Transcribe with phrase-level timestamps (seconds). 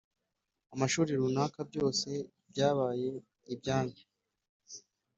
[0.73, 2.09] amashuri runaka byose
[2.49, 3.09] byabaye
[3.53, 4.03] ibyanyu,